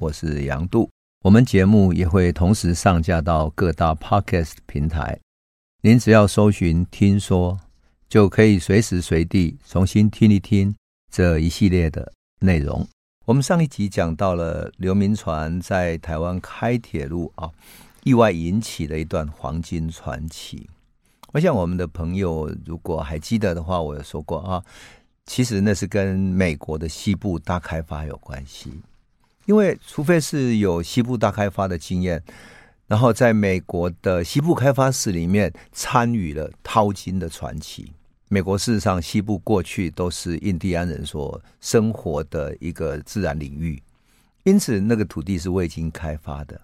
[0.00, 0.88] 我是杨度。
[1.22, 5.20] 我们节目也会同时上架到各大 Podcast 平台，
[5.82, 7.60] 您只要搜寻“听说”，
[8.08, 10.74] 就可以随时随地重新听一听
[11.12, 12.10] 这一系列的
[12.40, 12.88] 内容。
[13.26, 17.50] 我们上一集讲到了刘铭传在台湾开铁路啊，
[18.02, 20.66] 意外引起的一段黄金传奇。
[21.32, 24.64] 我想我们的朋友如果还记得的话，我有说过啊。
[25.26, 28.72] 其实那是跟美国的西部大开发有关系，
[29.50, 32.22] 因为除非是有西部大开发的经验，
[32.86, 37.92] 然后在美国的西部开发史里面参与了淘金的传奇。
[38.28, 43.82] 美国事实上西部过去都是印第安人所生活的一个自然领域，
[44.44, 46.60] 因此那个土地是未经开发的，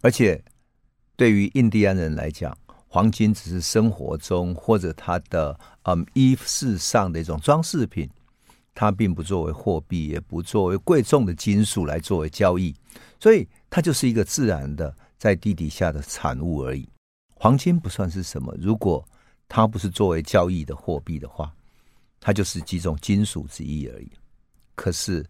[0.00, 0.40] 而且
[1.16, 2.56] 对于印第安人来讲。
[2.92, 8.10] 黄金只是生活中或者他的嗯衣饰上的一种装饰品，
[8.80, 12.74] 它并不作为货币，也不作为贵重的金属来作为交易，
[13.20, 16.88] 所以它就是一个自然的在地底下的产物而已。
[17.34, 19.06] 黄金不算是什么，如果
[19.50, 21.52] 它不是作为交易的货币的话，
[22.20, 24.10] 它就是几种金属之一而已。
[24.74, 25.22] 可是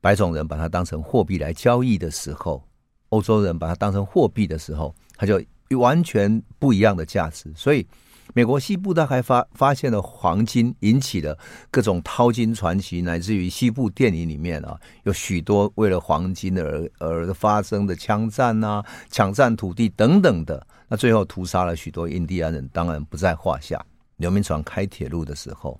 [0.00, 2.66] 白种人把它当成货币来交易的时候，
[3.10, 5.40] 欧洲人把它当成货币的时候，它就。
[5.78, 7.86] 完全不一样的价值，所以
[8.32, 11.36] 美国西部大开发发现了黄金，引起了
[11.70, 23.84] 各种淘金传奇，乃至于西部电影里面啊，有许多为了黄金而而发生的枪战啊、抢占土地等等的，那最后屠杀了许多印第安人，当然不在话下。
[24.16, 25.78] 刘铭传开铁路的时候，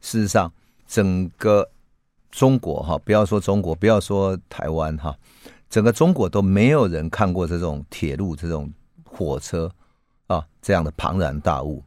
[0.00, 0.52] 事实上
[0.86, 1.68] 整个
[2.30, 5.16] 中国哈，不要说中国，不要说台湾哈，
[5.70, 8.70] 整个中国都没有人看过这种铁路这种。
[9.10, 9.68] 火车
[10.28, 11.82] 啊，这样的庞然大物，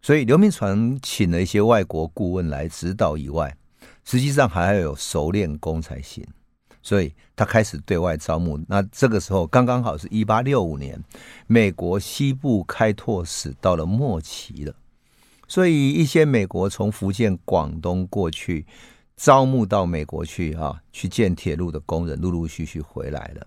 [0.00, 3.56] 所以刘铭传请了一些外国顾问来指导以外，
[4.04, 6.26] 实际上还要有熟练工才行。
[6.82, 8.56] 所以他开始对外招募。
[8.68, 11.02] 那这个时候刚刚好是一八六五年，
[11.48, 14.72] 美国西部开拓史到了末期了，
[15.48, 18.64] 所以一些美国从福建、广东过去
[19.16, 23.44] 招募到美国去啊，去建铁路的工人陆陆续续回来了。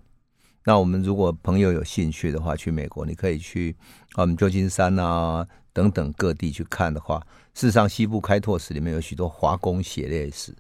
[0.66, 3.76] 那我们如果朋友有兴趣的话，去美国你可以去
[4.16, 10.54] 我们旧金山啊等等各地去看的话，事实上西部开拓史里面有许多华工血泪史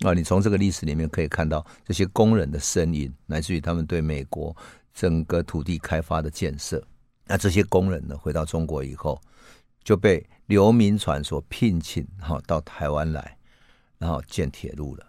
[0.00, 4.54] 啊，你从这个历史里面可以看到这些工人的身影，来自于他们对美国
[4.94, 6.82] 整个土地开发的建设。
[7.26, 9.20] 那这些工人呢，回到中国以后，
[9.82, 13.36] 就被刘铭传所聘请哈到台湾来，
[13.98, 15.06] 然后建铁路了。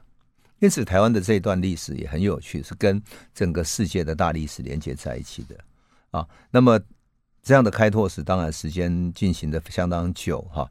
[0.62, 3.02] 因此，台湾的这一段历史也很有趣，是跟
[3.34, 5.58] 整个世界的大历史连接在一起的
[6.12, 6.28] 啊。
[6.52, 6.80] 那么，
[7.42, 10.70] 这样的开拓史当然时间进行的相当久哈。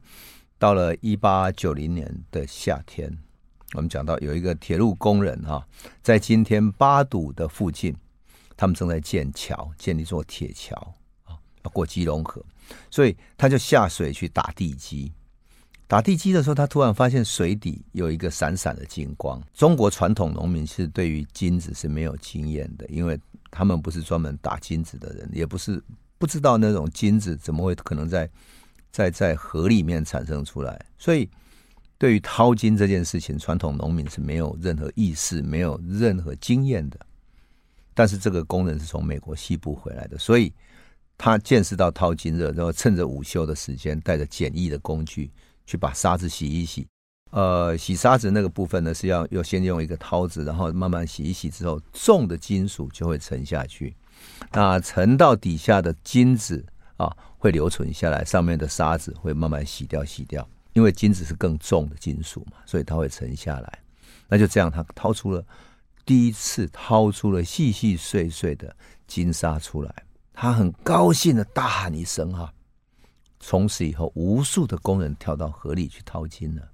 [0.57, 3.11] 到了一八九零年的夏天，
[3.73, 5.67] 我们讲到有一个铁路工人哈，
[6.01, 7.93] 在今天八堵的附近，
[8.55, 10.73] 他们正在建桥，建立一座铁桥
[11.25, 12.41] 啊，要过基隆河，
[12.89, 15.11] 所以他就下水去打地基。
[15.91, 19.43] 打地基的时候，他突然发现水底有一个闪闪的金光。
[19.53, 23.19] 中国传统农民是对于金子是没有经验的，因为
[23.49, 25.83] 他们不是专门打金子的人，也不是
[26.17, 28.29] 不知道那种金子怎么会可能在
[28.89, 30.79] 在在河里面产生出来。
[30.97, 31.29] 所以，
[31.97, 36.97] 对于淘金这件事情，传统农民是没有任何意识、没有任何经验的。
[37.93, 40.53] 但是这个工人是从美国西部回来的，所以
[41.17, 45.29] 他见识到淘金热，然后趁着午休的时间，带着简易的工具。
[45.71, 46.85] 去把沙子洗一洗，
[47.29, 53.95] 呃，洗沙子那个部分呢，是要要先用一个掏子，然后慢慢洗一洗之后，重的金属就会沉下去。
[54.51, 56.65] 那沉到底下的金子
[56.97, 60.45] 啊，会留存下来，上面的沙子会慢慢洗掉洗掉。
[60.73, 63.79] 因为金子是更重的金属嘛，所以它会沉下来。
[64.27, 65.41] 那就这样，他掏出了
[66.05, 68.75] 第一次掏出了细细碎碎的
[69.07, 69.95] 金沙出来，
[70.33, 72.53] 他很高兴的大喊一声哈。
[73.41, 76.69] 从此以后，无数的工人跳到河里去淘金了。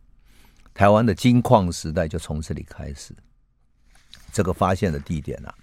[0.74, 3.16] 台湾的金矿时代就从这里开始。
[4.32, 5.56] 这个发现的地点啊，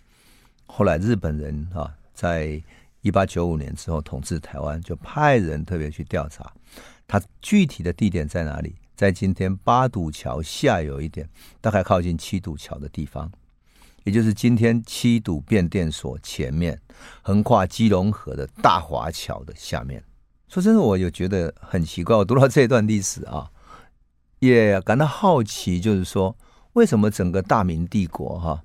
[0.67, 2.61] 后来日本人啊，在
[3.03, 6.53] 一八九五年之后统治台湾，就派人特别去调查，
[7.07, 8.75] 它具体的地点在哪里？
[8.97, 11.29] 在今天八堵桥下游一点，
[11.61, 13.31] 大概靠近七堵桥的地方，
[14.05, 16.81] 也就是今天七堵变电所前面，
[17.23, 20.03] 横跨基隆河的大华桥的下面。
[20.49, 22.15] 说真的，我有觉得很奇怪。
[22.17, 23.51] 我读到这段历史啊，
[24.39, 26.37] 也感到好奇，就是说，
[26.75, 28.63] 为什么整个大明帝国哈，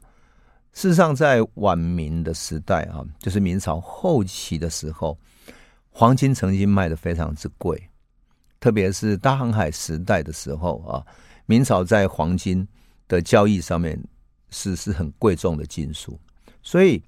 [0.74, 5.18] 事实上在晚明的时代啊，就是明朝后期的时候，
[5.90, 7.90] 黄金曾经卖得非常之贵，
[8.60, 11.06] 特别是大航海时代的时候啊，
[11.48, 12.68] 明朝在黄金
[13.08, 14.00] 的交易上面
[14.52, 16.20] 是是很贵重的金属，
[16.62, 17.02] 所以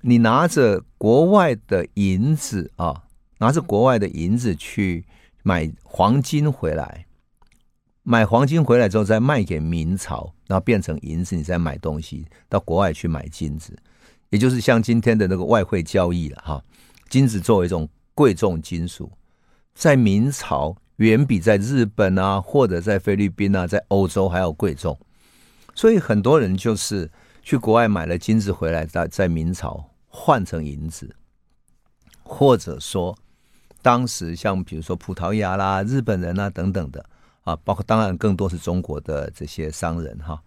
[0.00, 3.02] 你拿着国外的银子啊，
[3.40, 5.04] 拿着国外的银子去
[5.42, 7.06] 买黄金回来，
[8.02, 13.74] 买黄金回来之后再卖给明朝，然后变成银子，你再买东西到国外去买金子，
[14.28, 16.62] 也就是像今天的那个外汇交易了哈。
[17.08, 19.10] 金子作为一种贵重金属，
[19.74, 24.98] 在明朝远比在日本啊，或者在菲律宾啊，在欧洲还要贵重。
[25.74, 27.10] 所以很多人就是
[27.42, 31.16] 去国外买了金子回来，在在明朝换成银子，
[32.22, 33.16] 或者说
[33.82, 37.04] 当时像比如说葡萄牙啦、日本人啊等等的
[37.42, 40.40] 啊，包括当然更多是中国的这些商人哈，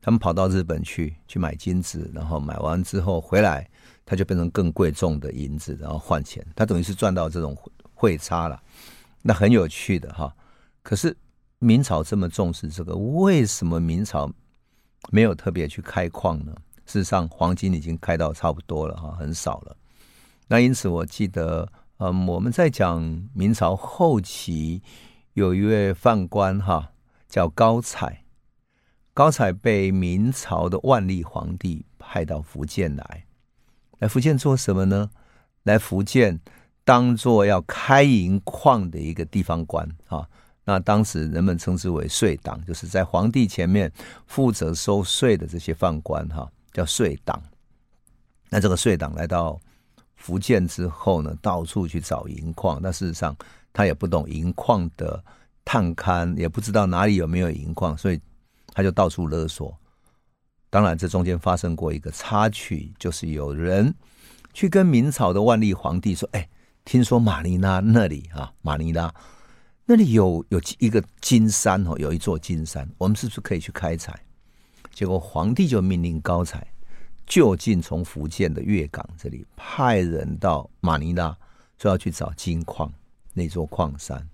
[0.00, 3.68] 他们跑到日本去去买金子，然后买完之后回来，
[4.04, 7.56] 他就变成更贵重的银子，然后换钱，他等于是赚到这种
[7.94, 8.62] 汇差了，
[9.22, 10.34] 那很有趣的哈。
[10.82, 11.16] 可是
[11.58, 14.30] 明朝这么重视这个，为什么明朝？
[15.10, 16.54] 没有特别去开矿呢。
[16.84, 19.74] 事实上，黄金已经开到差不多了哈，很少了。
[20.46, 21.66] 那因此，我记得，
[22.02, 24.82] 嗯，我们在讲明朝后期
[25.34, 26.92] 有一位宦官哈，
[27.28, 28.24] 叫高采。
[29.12, 33.26] 高采被明朝的万历皇帝派到福建来，
[33.98, 35.10] 来福建做什么呢？
[35.64, 36.40] 来福建
[36.86, 40.26] 当做要开银矿的一个地方官啊。
[40.64, 43.92] 那当时人们称之为税党，就是在皇帝前面
[44.26, 47.42] 负责收税的这些宦官，哈，叫税党。
[48.48, 49.60] 那这个税党来到
[50.20, 52.78] 福建之后呢，到处去找银矿。
[52.80, 53.34] 那事实上
[53.72, 55.24] 他也不懂银矿的
[55.64, 58.20] 探勘，也不知道哪里有没有银矿，所以
[58.74, 59.76] 他就到处勒索。
[60.68, 63.92] 当然，这中间发生过一个插曲，就是有人
[64.52, 66.48] 去跟明朝的万历皇帝说：“哎，
[66.84, 69.12] 听说马尼拉那里啊，马尼拉。”
[69.86, 74.16] 那里有有一个金山哦，有一座金山，我们是不是可以去开采？
[74.92, 76.69] 结果皇帝就命令高采
[77.26, 81.36] 就近从福建的粤港这里派人到马尼拉，
[81.78, 82.92] 说要去找金矿
[83.34, 84.26] 那座矿山。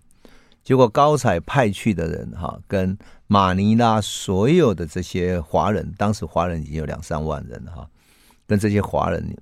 [0.62, 2.96] 结果高采派去的人哈，跟
[3.26, 7.88] 马尼拉所有的这些华人，当时华人已经有两三万人哈，
[8.46, 9.36] 跟这些华人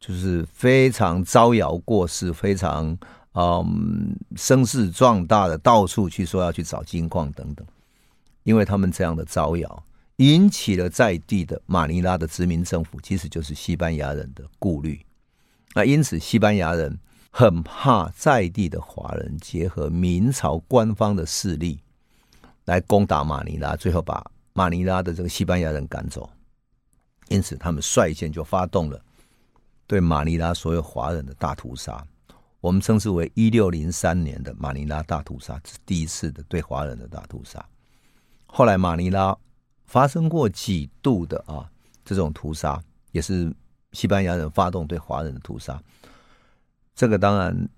[0.00, 2.96] 就是非常招摇过市，非常。
[3.36, 7.66] 嗯，声势壮大的到处去说要去找金矿等等，
[8.44, 9.82] 因为他们这样的招摇，
[10.16, 15.04] 引起了在地的马尼拉的殖民政府，其实就是西班牙人的顾虑。
[15.74, 16.98] 那因此，西班牙人
[17.30, 21.80] 很怕在地的华人结合明朝官方的势力
[22.66, 26.30] 来攻打马尼拉，最后把马尼拉的这个西班牙人赶走。
[27.28, 29.02] 因此，他们率先就发动了
[29.86, 32.06] 对马尼拉所有华人的大屠杀。
[32.60, 37.64] 我们称之为一六零三年的马尼拉大屠杀，是第一次的对华人的大屠杀。
[38.46, 39.36] 后来马尼拉
[39.84, 41.70] 发生过几度的啊
[42.04, 42.82] 这种屠杀，
[43.12, 43.52] 也是
[43.92, 45.80] 西班牙人发动对华人的屠杀。
[46.94, 47.68] 这个当然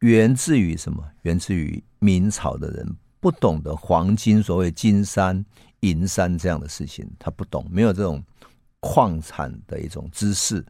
[0.00, 1.02] 源自于什么？
[1.22, 5.44] 源自于明朝的人不懂得黄金，所谓金山
[5.80, 8.22] 银山这样的事情，他不懂，没有这种
[8.80, 10.64] 矿产的一种知识，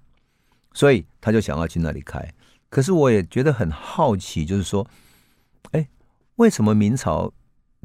[0.73, 2.27] 所以他就想要去那里开。
[2.71, 4.87] 可是我也觉得很好奇，就是说，
[5.73, 5.89] 哎，
[6.37, 7.33] 为什么明朝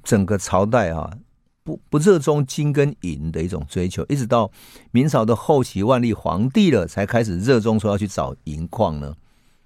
[0.03, 1.17] 整个朝代啊，
[1.63, 4.51] 不不热衷金跟银的一种追求，一直到
[4.91, 9.15] 明朝的后期万历皇帝了，才开始热衷说要去找银矿呢？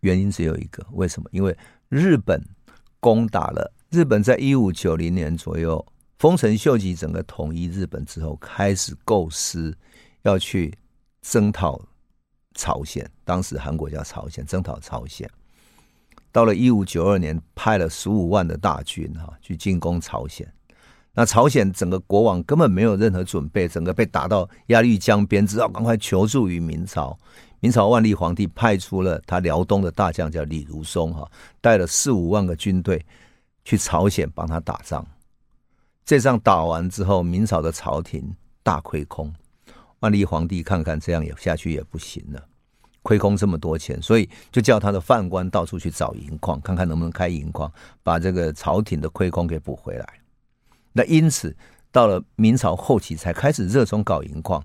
[0.01, 1.27] 原因只有一个，为什么？
[1.31, 1.57] 因为
[1.89, 2.43] 日本
[2.99, 5.85] 攻打了日本，在一五九零年左右，
[6.19, 9.75] 丰臣秀吉整个统一日本之后，开始构思
[10.21, 10.73] 要去
[11.21, 11.81] 征讨。
[12.59, 15.29] 朝鲜，当时韩国叫朝鲜，征讨朝鲜。
[16.31, 20.51] 到了一五九二年，派了十五万的大军哈去进攻朝鲜。
[21.19, 27.17] 那朝鲜整个国王根本没有任何准备，整个被打到鸭绿江边，只好赶快求助于明朝。
[27.59, 31.27] 明朝万历皇帝派出了他辽东的大将叫李如松哈，
[31.59, 33.03] 带了四五万个军队
[33.65, 35.03] 去朝鲜帮他打仗。
[36.05, 38.31] 这仗打完之后，明朝的朝廷
[38.61, 39.33] 大亏空。
[40.01, 42.39] 万历皇帝看看这样也下去也不行了，
[43.01, 50.07] 亏空这么多钱，所以就叫他的宦官到处去找银矿，看看能不能开银矿，把这个朝廷的亏空给补回来。
[50.97, 51.55] 那因此
[51.91, 54.61] 到了明朝后期才开始热衷搞银矿。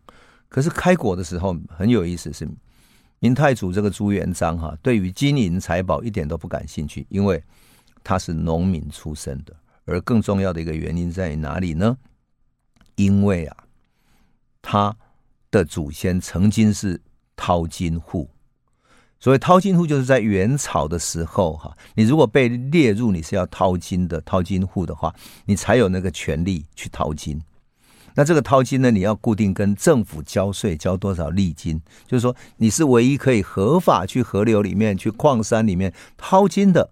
[0.49, 2.49] 可是开国的时候很有意思，是
[3.19, 7.45] 明太祖这个朱元璋哈，对于金银财宝一点都不感兴趣，因为
[8.03, 9.55] 他是农民出身的。
[9.85, 11.97] 而更重要的一个原因在于哪里呢？
[12.97, 13.57] 因为啊，
[14.63, 14.97] 他。
[15.53, 16.99] 的祖先曾经是
[17.37, 18.27] 淘金户，
[19.23, 25.15] 所谓淘金户，就是在元朝的时候，哈，你如果被列入你是要淘金的淘金户的话，
[25.45, 27.41] 你才有那个权利去淘金。
[28.17, 31.81] 那这个淘金呢，你要固定跟政府交税，交多少利金？
[32.05, 36.91] 就是说你是唯一可以合法去河流里面、去矿山里面淘金的。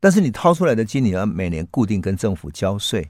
[0.00, 3.08] 但是你掏出来的金，你要每年固定跟政府交税。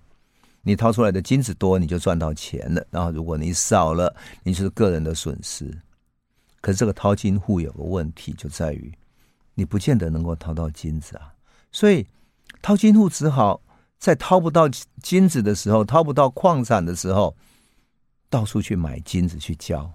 [0.60, 2.86] 你掏出来的金子多，你就赚到钱了。
[2.90, 5.74] 然后如果你少了，你就是个人的损失。
[6.60, 8.92] 可是这个淘金户有个问题，就在于
[9.54, 11.32] 你不见得能够淘到金子啊。
[11.72, 12.06] 所以
[12.62, 13.60] 淘金户只好
[13.98, 14.68] 在掏不到
[15.02, 17.36] 金子的时候，掏不到矿产的时候，
[18.28, 19.90] 到处去买金子去交，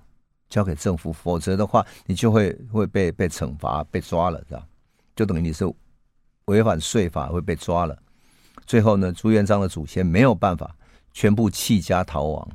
[0.50, 1.14] 交给政府。
[1.14, 4.68] 否则的话，你就会会被被惩罚、被抓了，是吧？
[5.16, 5.72] 就等于你是。
[6.48, 7.98] 违反税法会被抓了，
[8.66, 10.76] 最后呢，朱元璋的祖先没有办法，
[11.14, 12.50] 全部弃家逃亡。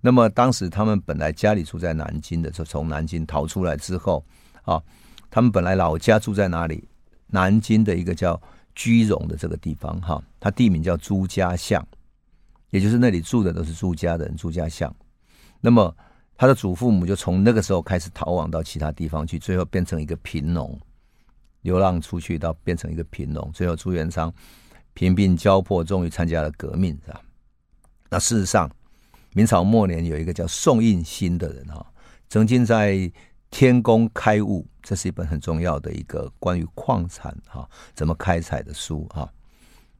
[0.00, 4.24] 那么当时他们本来家里住在南京的，就从南京逃出来之后
[4.62, 4.82] 啊，
[5.30, 6.88] 他们本来老家住在哪里？
[7.26, 8.40] 南京的一个叫
[8.74, 11.86] 居庸的这个地方哈，它地名叫朱家巷，
[12.70, 14.94] 也就是那里住的都是朱家的人，朱家巷。
[15.60, 15.94] 那么
[16.36, 20.78] 他的祖父母就从那个时候开始逃亡到其他地方去，最后变成一个贫农。
[21.62, 24.32] 流浪出去到变成一个贫农，最后朱元璋
[24.94, 27.20] 贫病交迫，终于参加了革命，是吧？
[28.08, 28.66] 那事实上，
[29.32, 31.84] 明朝末年有一个叫宋应星的人哈，
[32.28, 32.94] 曾经在
[33.50, 39.32] 《天工开物》，这是一本很重要的一个关于矿产哈怎么开采的书哈，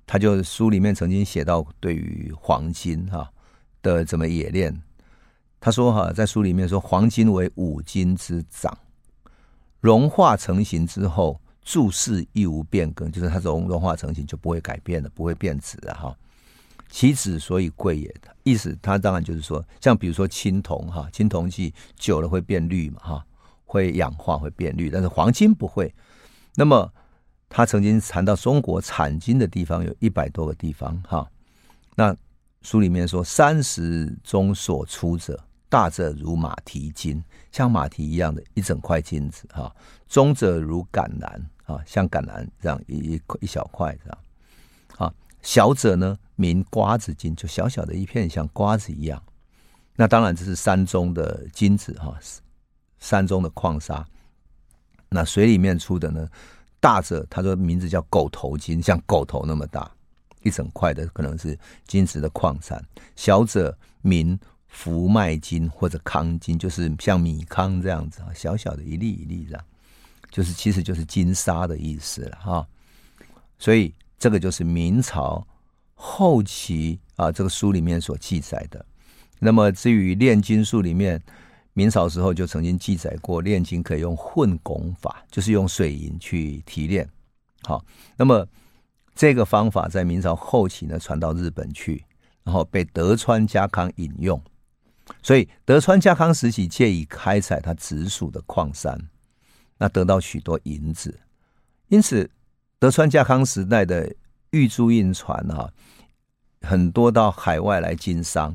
[0.06, 3.30] 他就书里面曾经写到对于黄金哈
[3.82, 4.80] 的怎么冶炼，
[5.60, 8.76] 他说哈在书里面说黄金为五金之长，
[9.80, 11.40] 融化成型之后。
[11.62, 16.16] 注释亦无变更，就是它融融化成型就不会改变了，不会变质了哈。
[16.88, 23.26] 其质所以贵也的意思，它当然就是说，像比如说青铜哈，青铜器久了会变绿嘛哈，
[23.64, 25.94] 会氧化会变绿，但是黄金不会。
[26.54, 26.92] 那么
[27.48, 31.30] 他曾经谈到中国产金的地方有一百多个地方哈，
[31.94, 32.16] 那
[32.62, 35.38] 书里面说三十中所出者。
[35.70, 39.72] 大者如马蹄金，像马蹄一样的一整块金子哈；
[40.08, 44.18] 中者如橄榄啊，像橄榄这样一一一小块这样
[44.96, 49.22] 啊；小者呢，名瓜子金，就小小的一片像瓜子一样。
[49.94, 52.18] 那当然这是山中的金子哈，
[52.98, 54.06] 山中的矿砂。
[55.08, 56.26] 那水里面出的呢，
[56.80, 59.90] 大者他说名字叫狗头金，像狗头那么大，
[60.42, 62.80] 一整块的可能是金子的矿产；
[63.16, 64.38] 小者名。
[64.72, 69.64] 福麦金或者康金，就是像米糠这样子啊，小小的一粒一粒这样，
[70.30, 72.64] 就是其实就是金沙的意思了哈。
[73.58, 75.44] 所以这个就是明朝
[76.02, 78.82] 后期啊，这个书里面所记载的。
[79.38, 81.22] 那么至于炼金术里面，
[81.74, 87.06] 明朝时候就曾经记载过，炼金可以用混汞法，就是用水银去提炼。
[87.64, 87.84] 好，
[88.16, 88.48] 那么
[89.14, 92.02] 这个方法在明朝后期呢，传到日本去，
[92.44, 94.42] 然后被德川家康引用。
[95.22, 98.98] 所以德川家康时期借以开采他直属的矿山，
[99.76, 101.20] 那得到许多银子。
[101.88, 102.30] 因此，
[102.78, 104.10] 德川家康时代的
[104.50, 105.70] 玉珠印船哈，
[106.62, 108.54] 很多到海外来经商。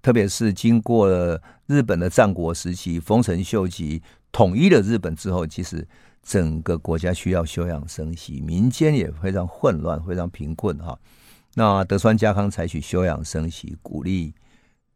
[0.00, 4.02] 特别是经过了日本的战国时期，丰臣秀吉
[4.32, 5.86] 统一了日本之后，其实
[6.22, 10.98] 整个国家需要休养生息，民间也非常混乱，非常贫困哈。
[11.54, 14.34] 那德川家康采取休养生息，鼓励。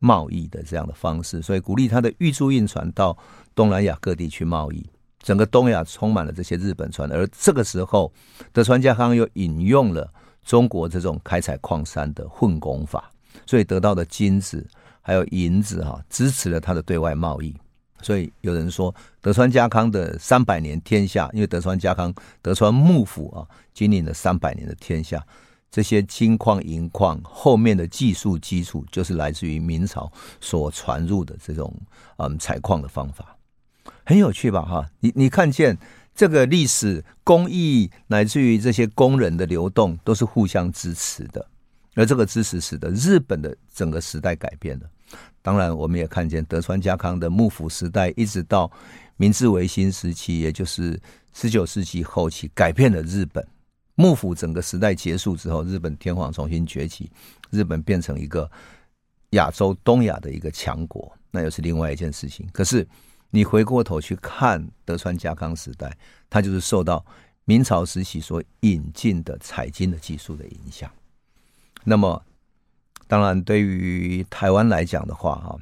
[0.05, 3.17] 贸易的这样的方式，所以鼓励他的玉珠印船到
[3.55, 4.85] 东南亚各地去贸易，
[5.21, 7.09] 整个东亚充满了这些日本船。
[7.13, 8.13] 而这个时候，
[8.53, 10.13] 德川家康又引用了
[10.45, 13.11] 中国这种开采矿山的混工法，
[13.47, 14.67] 所以得到的金子
[15.01, 17.55] 还有银子哈，支持了他的对外贸易。
[18.01, 25.25] 所以有人说，德川家康的三百年天下，因为德川家康德川幕府啊，经历了三百年的天下。
[25.71, 31.75] 这些金矿、银矿后面的技术基础，就是来自于明朝所传入的这种
[32.19, 33.35] 嗯采矿的方法，
[34.05, 34.61] 很有趣吧？
[34.63, 35.79] 哈，你你看见
[36.15, 41.45] 这个历史工艺，乃至于这些工人的流动，都是互相支持的，
[41.95, 44.91] 而这个支持使得日本的整个时代改变了。
[45.41, 48.71] 当然，我们也看见德川家康的幕府时代，一直到
[49.17, 51.01] 明治维新时期，也就是
[51.33, 53.47] 十九世纪后期，改变了日本。
[53.95, 57.11] 幕府整个时代结束之后，日本天皇重新崛起，
[57.51, 58.51] 日本变成一个
[59.31, 62.49] 亚洲东亚的一个强国，那又是另外一件事情。
[62.53, 62.87] 可是
[63.33, 65.99] 你回过头去看德川家康时代，
[66.31, 67.05] 他就是受到
[67.45, 70.89] 明朝时期所引进的采金的技术的影响。
[71.83, 72.25] 那么，
[73.09, 75.59] 当然对于台湾来讲的话，哈，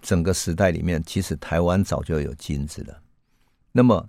[0.00, 3.02] 整个时代里面，其实台湾早就有金子了。
[3.72, 4.08] 那么，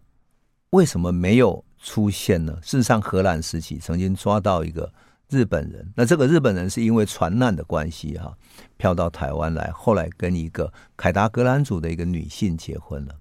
[0.69, 1.65] 为什么没有？
[1.77, 2.57] 出现呢。
[2.63, 4.91] 事实上，荷兰时期曾经抓到一个
[5.29, 5.91] 日本人。
[5.96, 8.38] 那这个日本人是因为船难的关系哈，
[8.77, 13.15] 飘到台湾来，后来跟一个凯达格兰族的一个女性结婚了。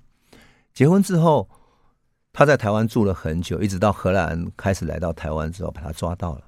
[0.73, 1.49] 结婚之后，
[2.33, 6.43] 他在台湾住了很久，一直到荷兰开始来到台湾之后，把他抓到了，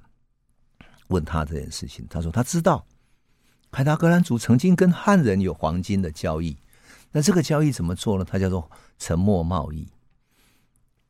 [1.07, 2.05] 问他这件事情。
[2.09, 2.85] 他说他知道
[3.71, 6.57] 凯达格兰族曾经跟汉人有黄金的交易。
[7.11, 8.25] 那这个交易怎么做呢？
[8.29, 9.87] 它叫做沉默贸易。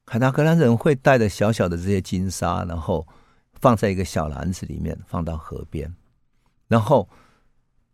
[0.05, 3.05] 凯达格兰人会带着小小的这些金沙，然后
[3.59, 5.93] 放在一个小篮子里面，放到河边。
[6.67, 7.07] 然后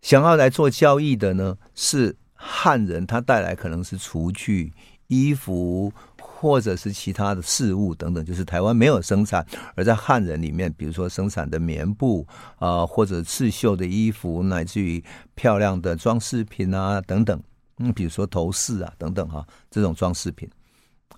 [0.01, 4.73] 想要来做交易的呢，是汉人，他带来可能是厨具、
[5.07, 12.27] 衣服，或者是其他的事物等等，就是台湾没有生产，而在汉人里面，比如说生产的棉布
[12.57, 15.01] 啊、或者刺绣的衣服，乃至于
[15.35, 17.41] 漂亮的装饰品啊等等。
[17.77, 20.49] 嗯，比如说头饰啊等等哈，这种装饰品。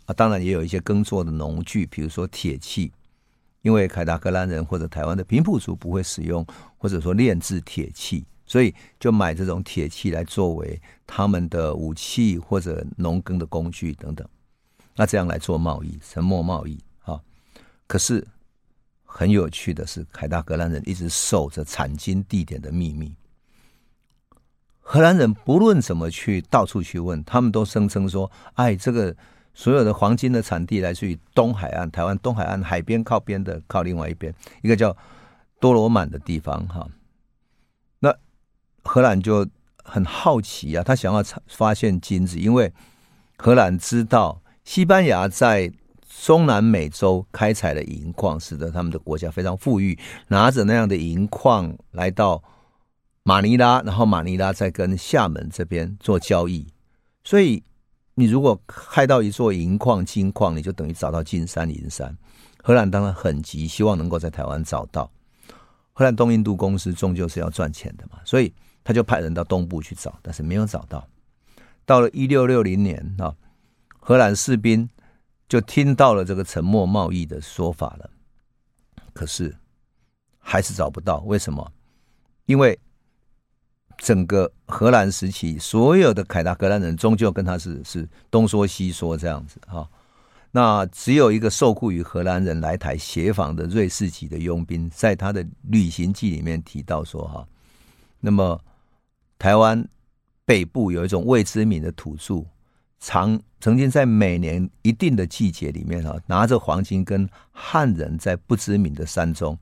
[0.05, 2.91] 啊，当然也有一些耕作的农具，比如说铁器，
[3.65, 6.45] 因为凯达格兰人或者台湾的平埔族不会使用
[6.77, 14.27] 或者说炼制铁器，所以就买这种铁器来作为他们的武器或者农耕的工具等等。
[14.95, 17.19] 那这样来做贸易，沉默贸易啊。
[17.87, 18.23] 可是
[19.03, 23.15] 很有趣的是，凯达格兰人一直守着产金地点的秘密。
[24.79, 29.15] 荷兰人不论怎么去到处去问，他们都声称说：“哎，这个。”
[29.57, 34.95] 所有的黄金的产地来自于东海岸，台湾东海岸海边靠边的靠另外一边，一个叫
[35.61, 36.85] 多罗满的地方哈。
[37.99, 38.13] 那
[38.83, 39.47] 荷兰就
[39.81, 42.73] 很好奇啊，他想要发现金子，因为
[43.37, 45.71] 荷兰知道西班牙在
[46.21, 49.97] 中南美洲开采了银矿，使得他们的国家非常富裕，
[50.27, 52.43] 拿着那样的银矿来到
[53.23, 56.67] 马尼拉，然后马尼拉再跟厦门这边做交易，
[57.23, 57.63] 所以。
[58.17, 62.17] 你如果开到一座银矿、金矿，你就等于找到金山银山。
[62.63, 65.11] 荷兰当然很急，希望能够在台湾找到。
[65.91, 68.53] 荷兰东印度公司终究是要赚钱的嘛，所以
[68.83, 71.05] 他就派人到东部去找，但是没有找到。
[71.85, 73.35] 到了一六六零年啊，
[73.99, 74.89] 荷兰士兵
[75.49, 78.09] 就听到了这个沉默贸易的说法了，
[79.13, 79.55] 可是
[80.39, 81.19] 还是找不到。
[81.19, 81.71] 为什么？
[82.45, 82.79] 因为。
[83.97, 89.87] 整个荷兰时期，所有的凯达格兰人终究跟他是是东说西说这样子哈。
[90.51, 97.45] 那只有一个受雇于荷兰人来台协访的瑞士籍的佣兵，在他的旅行记里面提到说哈，
[98.21, 98.59] 那么
[99.37, 99.85] 台湾
[100.45, 102.45] 北部有一种未知名的土著，
[103.01, 109.57] 常曾经在每年一定的季节里面哈，拿着黄金跟汉人在不知名的山中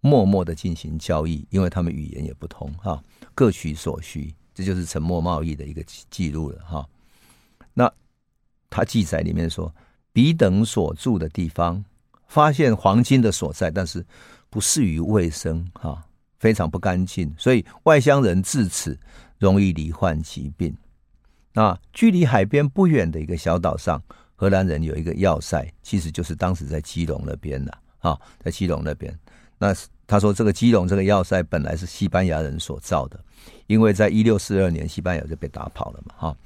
[0.00, 3.02] 默默的进行交易，因为他们语言也不通哈。
[3.38, 6.84] 各取所需，这就是沉默贸易的一个记录了哈。
[7.72, 7.88] 那
[8.68, 9.72] 他记载里面说，
[10.12, 11.84] 彼等所住的地方
[12.26, 14.04] 发现黄金的所在，但是
[14.50, 16.04] 不适于卫生哈，
[16.40, 18.98] 非常不干净，所以外乡人至此
[19.38, 20.76] 容易罹患疾病。
[21.52, 24.02] 那距离海边不远的一个小岛上，
[24.34, 29.16] 荷兰人有一个要塞，其实就是当时在基隆那边的啊，在基隆那边。
[29.58, 29.72] 那
[30.08, 33.24] 他说，这个基隆这个要塞本来是西班牙人所造的。
[33.66, 36.36] 因为在一六四二年，西班牙就被打跑了嘛，哈。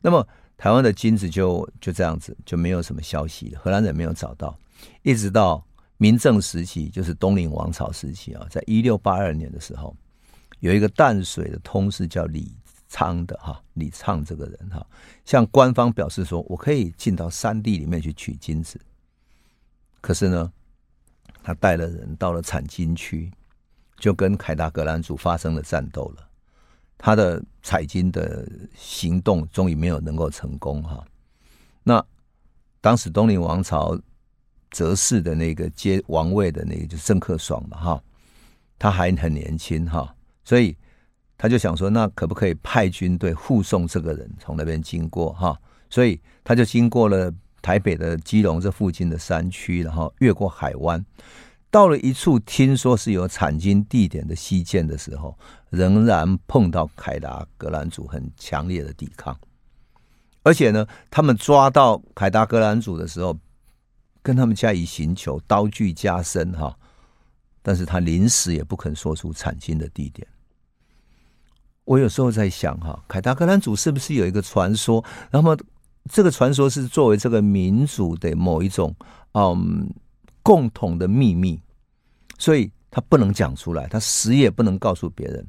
[0.00, 4.56] 那么台湾的金子就就这样子就没有什么消息了，荷兰人没有找到，
[5.02, 5.64] 一直到
[5.96, 9.96] 明郑时期，就是东林王朝时期啊，在一六八二年的时候，
[10.60, 12.52] 有一个淡水的通事叫李
[12.88, 14.86] 昌的哈，李昌这个人哈，
[15.24, 18.80] 向官方表示说，我可以进到山地里面去取金子，
[20.00, 20.52] 可是呢，
[21.42, 23.30] 他带了人到了产金区，
[23.98, 26.27] 就跟凯达格兰族发生了战斗了。
[26.98, 31.02] 他的采金的行动终于没有能够成功哈。
[31.82, 32.04] 那
[32.80, 33.98] 当时东宁王朝
[34.70, 38.02] 择势的那个接王位的那个就是郑克爽嘛哈，
[38.78, 40.76] 他还很年轻哈，所以
[41.38, 45.58] 他就想说，那可不可以派军队护送这个人从那边经过哈？
[45.88, 47.32] 所以他就经过了
[47.62, 51.02] 台北的基隆这附近的山区，然后越过海湾。
[51.70, 55.36] 到了一处听说是有产金地点的西涧的时候，
[55.68, 59.38] 仍然碰到凯达格兰族很强烈的抵抗，
[60.42, 63.36] 而且呢，他们抓到凯达格兰族的时候，
[64.22, 66.74] 跟他们加以刑求，刀具加身哈，
[67.60, 70.26] 但是他临死也不肯说出产金的地点。
[71.84, 75.04] 我有时候在想哈，凯达格兰族是不是有一个传说？
[75.30, 75.54] 那么
[76.10, 78.96] 这个传说是作为这个民族的某一种
[79.32, 79.86] 嗯。
[80.48, 81.60] 共同的秘密，
[82.38, 85.46] 所以他不能讲出来，他死也不能告诉别人。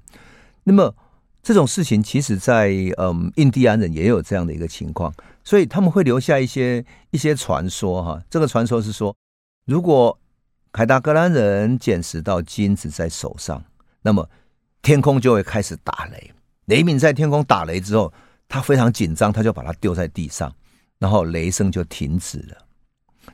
[0.65, 0.93] 那么
[1.41, 5.09] 这种事情，其实在嗯印第安人也有这样的一个情况，
[5.41, 8.21] 所以他们会留下一些一些传说哈。
[8.29, 9.15] 这个传说是说，
[9.65, 10.19] 如果
[10.73, 13.63] 凯达格兰人捡拾到金子在手上，
[14.01, 14.29] 那么
[14.81, 16.33] 天空就会开始打雷。
[16.65, 18.11] 雷鸣在天空打雷之后，
[18.49, 20.53] 他非常紧张，他就把它丢在地上，
[20.97, 22.57] 然后雷声就停止了。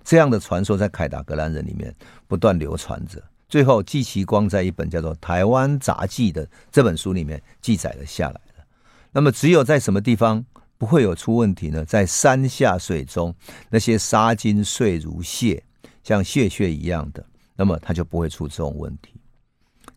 [0.06, 1.94] 这样的传说在凯达格兰人里面
[2.28, 3.22] 不断流传着。
[3.50, 8.66] 最后，季其光在一本叫做《台湾杂记》的这本书里面记载了下来了。
[9.12, 10.44] 那么，只有在什么地方
[10.78, 11.84] 不会有出问题呢？
[11.86, 13.34] 在山下水中，
[13.70, 15.64] 那些沙金碎如屑，
[16.04, 19.14] 像屑屑一样的，那么它就不会出这种问题。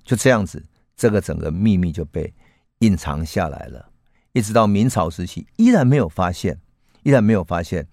[0.05, 0.63] 就这样子，
[0.97, 2.33] 这个整个秘密就被
[2.79, 3.91] 隐藏下来了，
[4.33, 6.59] 一直到明朝时期，依然没有发现，
[7.03, 7.87] 依然没有发现。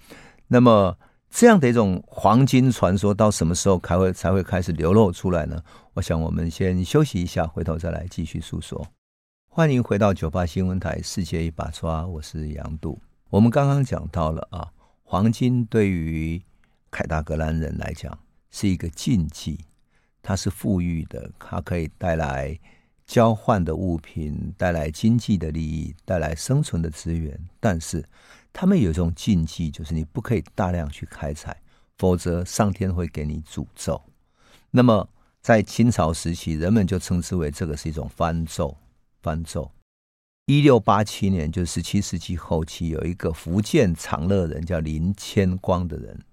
[0.48, 0.98] 那么，
[1.30, 5.62] 这样的一种黄金传说，到什么时候才会才会开始流露出来呢？
[5.94, 8.88] 我想，我们先休息一下，回头再来继续诉说。
[9.50, 13.00] 欢迎回到九八新闻台《世界一把抓》，我是杨度。
[13.30, 14.72] 我们刚刚讲到了啊，
[15.04, 16.42] 黄金对于
[16.90, 18.18] 凯达格兰人来讲
[18.50, 19.60] 是一个禁忌，
[20.22, 22.58] 它是富裕的，它可以带来。
[23.08, 28.04] 交换的物品带来经济的利益，带来生存的资源，但是
[28.58, 31.62] 他们有一种禁忌，就是你不可以大量去开采，
[31.98, 34.02] 否则上天会给你诅咒。
[34.72, 35.10] 那么
[35.42, 38.78] 在清朝时期，人们就称之为这个是一种翻咒。
[39.22, 39.70] 翻咒。
[40.46, 46.24] 一六八七年，就是十七世纪后期，有一个福建长乐人叫林谦光的人，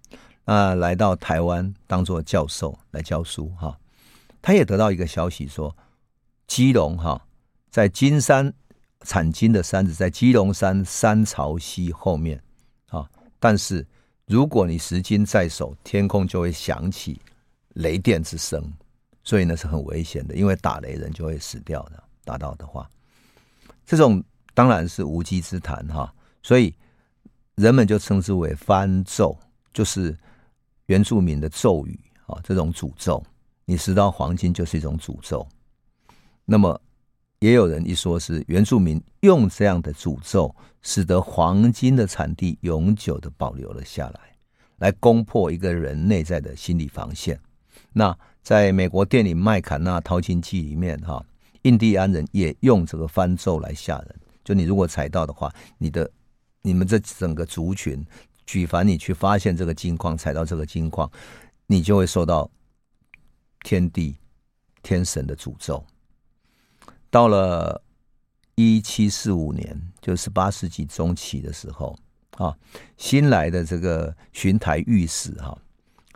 [0.44, 3.76] 啊，来到台湾当做教授来教书哈，
[4.40, 5.76] 他也得到一个消息说。
[6.46, 7.26] 基隆哈，
[7.70, 8.52] 在金山
[9.04, 12.42] 产金的山子在基隆山山朝西后面
[12.88, 13.08] 啊。
[13.38, 13.86] 但是
[14.26, 17.20] 如果你拾金在手，天空就会响起
[17.74, 18.72] 雷电之声，
[19.24, 22.02] 所以呢是很危险的，因为打雷人就会死掉的。
[22.24, 22.88] 打到的话，
[23.84, 24.22] 这种
[24.54, 26.14] 当然是无稽之谈哈。
[26.40, 26.72] 所以
[27.56, 29.36] 人们就称之为翻咒，
[29.72, 30.16] 就是
[30.86, 32.38] 原住民的咒语啊。
[32.44, 33.20] 这种诅咒，
[33.64, 35.44] 你拾到黄金就是一种诅咒。
[36.44, 36.80] 那么，
[37.42, 44.20] 也有人一说是原住民用这样的诅咒，使得黄金的产地永久的保留了下来，
[44.78, 47.36] 来攻破一个人内在的心理防线。
[47.92, 51.20] 那在美国电影《麦坎纳淘金记》里面，哈，
[51.62, 54.14] 印第安人也用这个翻咒来吓人。
[54.44, 56.08] 就你如果采到的话，你的
[56.62, 58.06] 你们这整个族群，
[58.46, 61.10] 举凡你去发现这个金矿，采到这个金矿，
[61.66, 62.48] 你就会受到
[63.64, 64.14] 天地
[64.80, 65.84] 天神的诅咒。
[67.12, 67.84] 到了
[68.54, 71.94] 一七四五年，就十八世纪中期的时候
[72.38, 72.56] 啊，
[72.96, 75.58] 新来的这个巡台御史哈，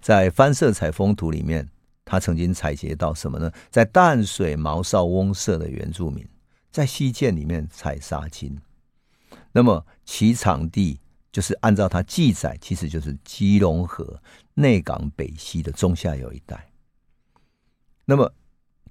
[0.01, 1.69] 在番社采风图里面，
[2.03, 3.53] 他曾经采集到什么呢？
[3.69, 6.27] 在淡水毛少翁社的原住民
[6.71, 8.59] 在溪涧里面采沙金，
[9.53, 10.99] 那么其场地
[11.31, 14.19] 就是按照他记载，其实就是基隆河
[14.55, 16.71] 内港北溪的中下游一带。
[18.07, 18.33] 那么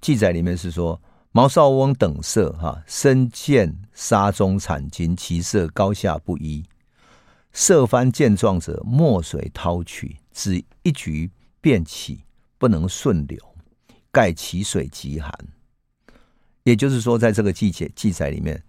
[0.00, 1.02] 记载里面是说。
[1.36, 6.64] 毛少翁等色哈，身见沙中产金，其色高下不一。
[7.52, 12.24] 色番见状者，墨水掏取，只一局便起，
[12.56, 13.38] 不能顺流，
[14.10, 15.30] 盖其水极寒。
[16.62, 18.62] 也就是说，在这个季节记载里面，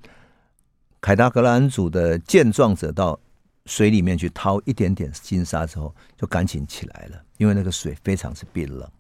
[1.00, 3.18] 凯达格兰族的见状者到
[3.66, 8.92] 水里面去掏一点点金沙之后，就赶紧起来了，因为那个水非常之冰冷，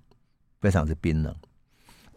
[0.61, 1.35] 非常之冰冷。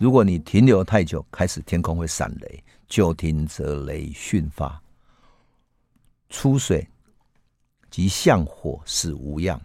[0.01, 4.81] 如果你停留太久，开始天空会闪雷，久停则雷迅发。
[6.31, 6.89] 出水
[7.91, 9.61] 即向火，使无恙。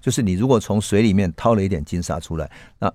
[0.00, 2.92] 就是你如果从水里面掏了一点金沙出来，那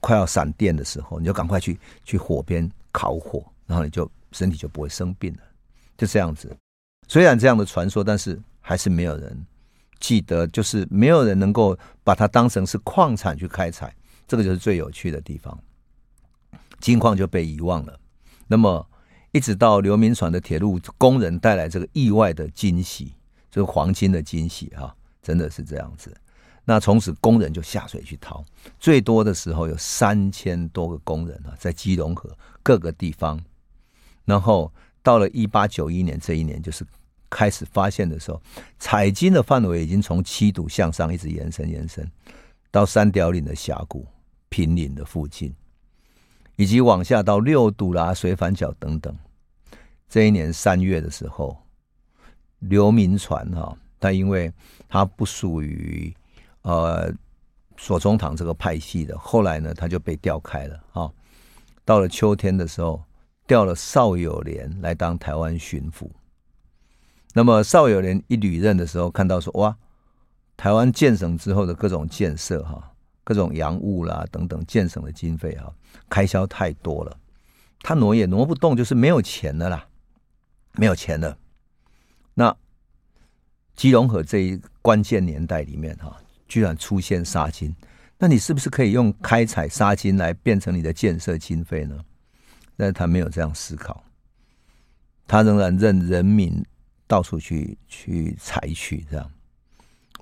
[0.00, 5.40] 快要闪电的时候，你就赶快去去火边烤火，然后你就身体就不会生病了。
[5.98, 6.56] 就这样子。
[7.08, 9.46] 虽然这样的传说，但是还是没有人
[10.00, 13.94] 记得，就是没有人能够把它当成是矿产去开采。
[14.26, 15.58] 这个就是最有趣的地方。
[16.82, 17.98] 金矿就被遗忘了，
[18.48, 18.84] 那么
[19.30, 23.14] 一直到刘铭传的铁路工人带来这个意外的惊喜，
[23.52, 24.92] 就是黄金的惊喜哈，
[25.22, 26.12] 真的是这样子。
[26.64, 28.44] 那从此工人就下水去淘，
[28.80, 33.40] 最多的时候有三千多个工人啊，在基隆河各个地方。
[34.24, 34.72] 然后
[35.04, 36.84] 到了一八九一年这一年，就是
[37.30, 38.42] 开始发现的时候，
[38.80, 42.10] 采金的范围已经从七堵向上一直延伸延伸
[42.72, 44.04] 到三貂岭的峡谷、
[44.48, 45.54] 平岭的附近。
[46.62, 49.12] 以及往下到六堵啦、水反角等等。
[50.08, 51.58] 这一年三月的时候，
[52.60, 54.52] 刘铭传哈，他因为
[54.88, 56.14] 他不属于
[56.62, 57.12] 呃
[57.76, 61.10] 左宗棠这个派系的，后来呢他就被调开了啊。
[61.84, 63.02] 到了秋天的时候，
[63.44, 66.08] 调了邵友莲来当台湾巡抚。
[67.34, 69.76] 那么邵友莲一履任的时候，看到说哇，
[70.56, 72.91] 台湾建省之后的各种建设哈，
[73.24, 75.72] 各种洋务啦等等建省的经费啊，
[76.08, 77.16] 开销太多了，
[77.80, 79.86] 他挪也挪不动，就是没有钱的啦，
[80.72, 81.36] 没有钱的。
[82.34, 82.56] 那
[83.76, 86.16] 基隆河这一关键年代里面哈，
[86.48, 87.74] 居然出现沙金，
[88.18, 92.04] 那你是不是可以用开采沙金来变成你的建设经费呢？
[92.76, 94.02] 但是他没有这样思考，
[95.26, 96.64] 他仍然任人民
[97.06, 99.30] 到处去去采取这样。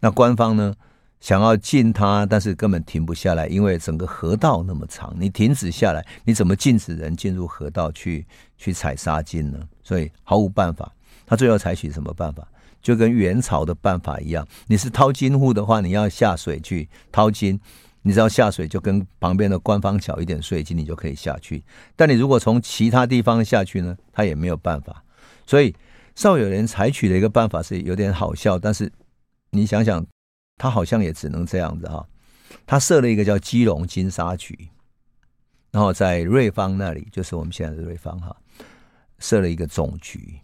[0.00, 0.74] 那官方呢，
[1.20, 9.59] 想要禁他，但是根本停不下来，因为整个河道那么长，你停止下来，你怎么禁止人进入河道去去采沙金呢？
[9.83, 10.90] 所以毫无办法。
[11.26, 12.48] 他最后采取什么办法？
[12.80, 17.61] 就跟元朝的办法一样，你是淘金户的话，你要下水去淘金，
[18.00, 21.62] 你只要下水就跟旁边的官方缴一点税金，你就可以下去。
[21.94, 25.04] 但你如果从其他地方下去呢，他也没有办法。
[25.46, 25.74] 所以
[26.14, 28.90] 邵友莲采取的一个办法是有点好笑，但是。
[29.52, 30.06] 你想想，
[30.61, 32.07] 他好像也只能这样子哈。
[32.66, 34.68] 他设了一个叫基隆金沙局，
[35.70, 38.37] 然后在瑞芳那里，就是我们现在的瑞芳哈，
[39.18, 40.38] 设了一个总局，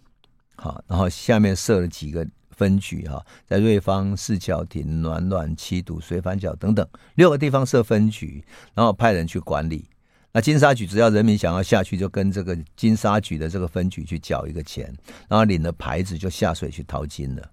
[0.55, 9.85] 好，然后下面设了几个分局哈，在瑞芳、四角亭、暖暖、七堵、水反角等等六个地方设分局，然后派人去管理。
[10.33, 14.87] 那金沙局只要人民想要下去，就跟这个金沙局的这个分局去缴一个钱，
[15.29, 17.51] 然后领了牌子就下水去淘金了。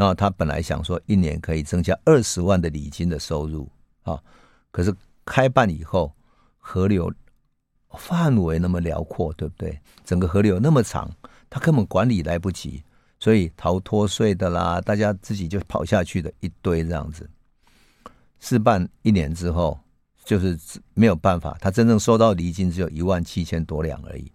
[0.00, 4.18] 然后他本来想说一年可以增加二十万的礼金的收入啊，
[4.70, 4.90] 可是
[5.26, 6.10] 开办以后，
[6.56, 7.12] 河流
[7.98, 9.78] 范围那么辽阔，对不对？
[10.02, 11.14] 整个河流那么长，
[11.50, 12.82] 他根本管理来不及，
[13.18, 17.28] 所以逃脱税的啦，大家自己就跑下去的一堆这样子。
[18.38, 19.78] 试办一年之后，
[20.24, 20.58] 就是
[20.94, 24.32] 没有办法，他真正收到礼金只有一万七千多两而已，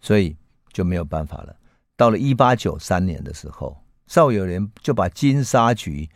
[0.00, 0.34] 所以
[0.72, 1.54] 就没有办法了。
[1.98, 3.76] 到了一八九三年的时候。
[4.10, 6.10] 邵友莲就把金沙局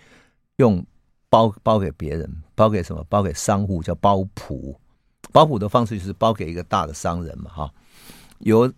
[0.56, 0.84] 用
[1.28, 3.04] 包包给别人，包给什么？
[3.04, 4.76] 包给商户，叫包铺。
[5.30, 7.72] 包铺的方式就是包给一个大的商人嘛，哈。
[8.40, 8.70] 由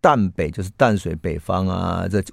[0.00, 2.24] 淡北，就是淡水北方啊，这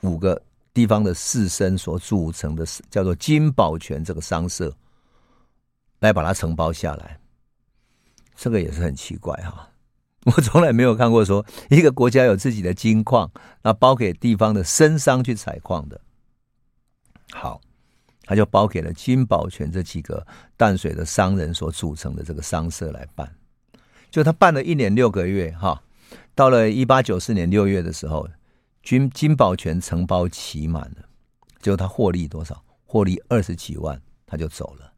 [0.00, 4.74] 五个地方的士绅所组成的，叫做金宝泉这个商社，
[5.98, 7.20] 来把它承包下来。
[8.34, 9.68] 这个也是很奇怪哈。
[10.26, 13.30] 我从来没有看过说一个国家有自己的金矿，
[13.62, 16.00] 那包给地方的绅商去采矿的。
[17.32, 17.60] 好，
[18.22, 20.24] 他就包给了金宝泉这几个
[20.56, 23.34] 淡水的商人所组成的这个商社来办。
[24.10, 25.82] 就他办了一年六个月，哈，
[26.34, 28.28] 到了一八九四年六月的时候，
[28.82, 31.08] 金金宝泉承包期满了，
[31.60, 32.62] 就他获利多少？
[32.84, 34.92] 获利二十几万，他就走了。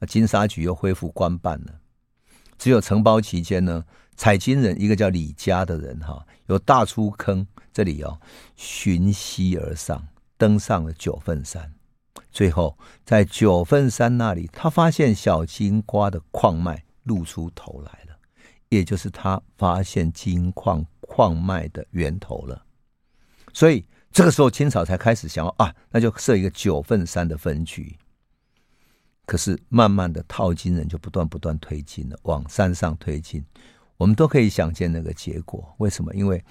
[0.00, 1.80] 那金沙局又恢复官办了。
[2.58, 3.84] 只有承包期间呢，
[4.16, 8.18] 采金人一个叫李家的人哈，有大出坑，这里哦，
[8.56, 10.06] 寻溪而上，
[10.38, 11.72] 登上了九份山，
[12.30, 18.16] 最后在九份山那里，他发现小金瓜的矿脉露出头来了，
[18.70, 22.64] 也就是他发现金矿矿脉的源头了。
[23.52, 27.96] 所以这个时候，清朝才开始想要啊，那就设一个九份山的分局。
[29.26, 33.44] 可是慢慢的，淘金人就不断不断推进了，往山上推进。
[33.96, 35.74] 我们都可以想见那个结果。
[35.78, 36.14] 为什么？
[36.14, 36.42] 因为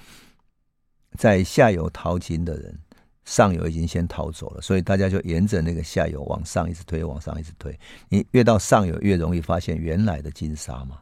[1.18, 2.80] 在下游淘金的人，
[3.24, 7.78] 上游已经先逃走了，所以大家就沿着那个下游往上一直推，往上一直推。
[8.10, 11.02] 你越到上游，越容易发现原来的金沙嘛，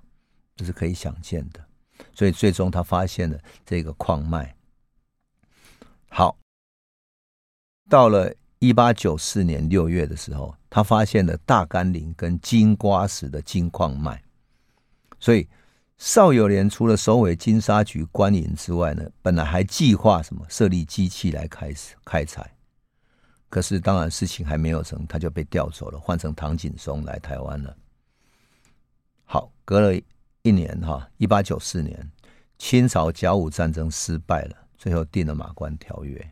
[0.56, 1.64] 这是可以想见的。
[2.14, 4.56] 所以最终他发现了这个矿脉。
[6.10, 6.38] 好，
[7.90, 8.34] 到了。
[8.60, 14.24] 一八九四年六月的时候，他发现了大甘岭跟金瓜石的金矿脉，
[15.20, 15.46] 所以
[15.98, 22.56] 邵友莲除了收尾金沙局官营之外呢，本来还计划什么设立机器来开始开采，
[23.50, 27.76] 可是当然事情还没有成，他就被调走了，换成唐景崧来台湾了。
[29.26, 30.02] 好，隔了
[30.42, 32.12] 一年哈，一八九四年，
[32.58, 36.32] 清朝甲午战争失败了，最后定了马关条约。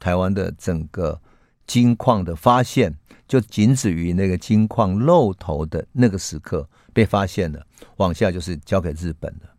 [0.00, 1.20] 台湾的整个
[1.68, 2.92] 金矿的发现，
[3.28, 7.64] 就仅止于那个金矿露头的那个时刻被发现了，
[7.98, 9.54] 往下就是交给日本了。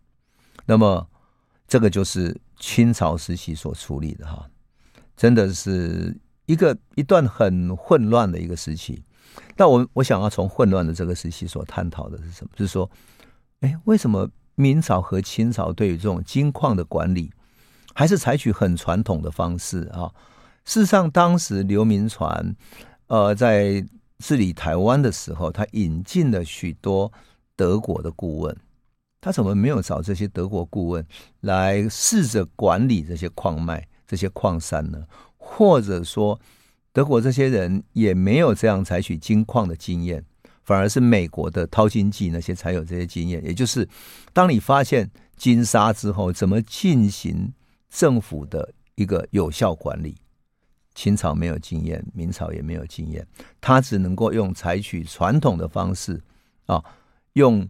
[0.66, 1.08] 那么，
[1.68, 4.50] 这个就是清朝时期所处理的哈，
[5.16, 9.04] 真的是一个一段很混乱的一个时期。
[9.56, 12.50] 但我我想要从混乱的这个时期所探讨的是什么？
[12.56, 12.90] 就是说，
[13.60, 17.32] 哎，为什么明朝和清朝对于这种金矿的管理，
[17.94, 20.12] 还是采取很传统的方式啊。
[20.66, 22.56] 事实上，当时刘铭传，
[23.08, 23.84] 呃，在
[24.20, 27.12] 治理台湾的时候，他引进了许多
[27.56, 28.56] 德国的顾问。
[29.22, 31.06] 他怎么没有找这些德国顾问
[31.42, 35.04] 来试着管理这些矿脉、这些矿山呢？
[35.36, 36.40] 或者说，
[36.94, 40.24] 德国这些人也没有这样采取金矿的经验，
[40.64, 43.44] 反而是美国的淘金记那些才有这些经验。
[43.44, 43.86] 也就是，
[44.32, 47.52] 当你发现金沙之后，怎么进行
[47.90, 50.16] 政府的一个有效管理？
[50.96, 53.26] 清朝没有经验，明朝也没有经验，
[53.62, 56.22] 他只能够用采取传统的方式
[56.66, 56.84] 啊，
[57.34, 57.68] 用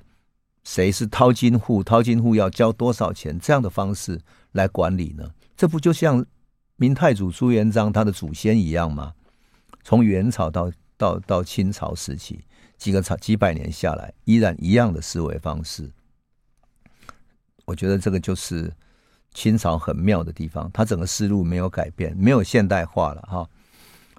[0.63, 4.19] 谁是淘金户，淘金户要交多少钱这样的方式
[4.53, 5.31] 来管理呢？
[5.55, 6.25] 这不就像
[6.77, 9.13] 明太祖朱元璋他的祖先一样吗？
[9.83, 12.43] 从元朝到到到清朝时期，
[12.77, 15.91] 几个朝几百年下来，依然一样的思维方式。
[17.65, 18.73] 我觉得这个就是。
[19.33, 23.47] 清朝很妙的地方，它整个思路没有改变，没有现代化了哈，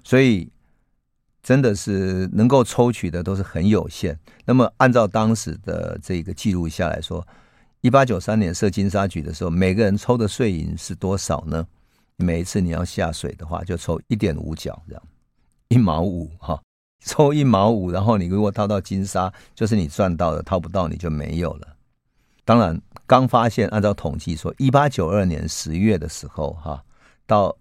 [0.03, 0.49] 所以
[1.43, 4.17] 真的是能够抽取的都是很有限。
[4.45, 7.27] 那么按照当时的这个记录下来说，
[7.81, 11.67] 一八九三年设金沙局的时候，每个人抽的税银是多少呢？
[12.15, 15.03] 每一次你要下水的话，就抽一点五角，这样
[15.67, 16.61] 一毛五哈，
[17.03, 21.67] 抽一毛五，然后你如果掏到金沙，就是你赚到的；掏不到，你就没有了。
[22.45, 22.81] 当然。
[23.11, 26.81] 刚发现，按照统计说，一八九二年十月的时候，哈，
[27.27, 27.53] 到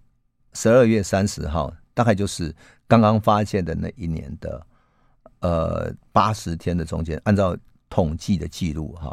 [0.52, 2.54] 十二月三十号，大概就是
[2.86, 4.64] 刚刚发现的那一年的，
[5.40, 7.56] 呃，八十天的中间，按照
[7.88, 9.12] 统计的记录，哈，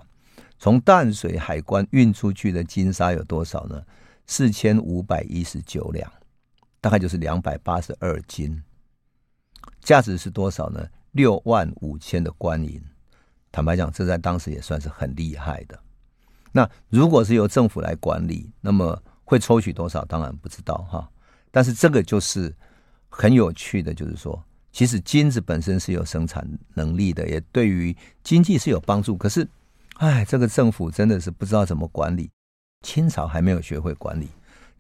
[0.60, 3.82] 从淡水海关运出去的金沙有多少呢？
[4.28, 6.08] 四千五百一十九两，
[6.80, 8.62] 大概就是两百八十二斤，
[9.82, 10.88] 价值是多少呢？
[11.14, 12.80] 六万五千的官银。
[13.52, 15.80] 坦白讲，这在当时也算是很厉害的。
[16.52, 20.04] 那如果是由政府来管理，那么会抽取多少？
[20.06, 21.10] 当然不知道哈。
[21.52, 22.56] 但是这个就是
[23.10, 29.18] 很有趣的，就是说，其实金子本身是有生产能力的，也对于经济是有帮助。
[29.18, 29.48] 可是，
[29.96, 32.30] 哎，这个政府真的是不知道怎么管理。
[32.86, 34.28] 清朝还没有学会管理，